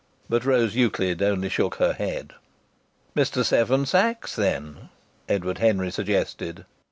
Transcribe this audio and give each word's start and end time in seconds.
But 0.27 0.45
Rose 0.45 0.75
Euclid 0.75 1.21
only 1.21 1.47
shook 1.47 1.75
her 1.75 1.93
head. 1.93 2.33
"Mr. 3.15 3.45
Seven 3.45 3.85
Sachs, 3.85 4.35
then?" 4.35 4.89
Edward 5.29 5.59
Henry 5.59 5.91
suggested. 5.91 6.65